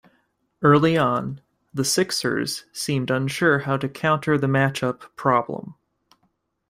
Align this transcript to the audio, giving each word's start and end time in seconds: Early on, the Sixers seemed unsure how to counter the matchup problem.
Early 0.63 0.97
on, 0.97 1.41
the 1.75 1.85
Sixers 1.85 2.65
seemed 2.73 3.11
unsure 3.11 3.59
how 3.59 3.77
to 3.77 3.87
counter 3.87 4.35
the 4.35 4.47
matchup 4.47 5.01
problem. 5.15 5.75